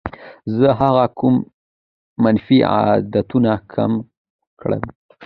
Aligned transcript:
زه 0.57 0.67
هڅه 0.79 1.05
کوم 1.17 1.35
منفي 2.23 2.57
عادتونه 2.73 3.53
کم 3.73 3.91
کړم. 4.59 4.83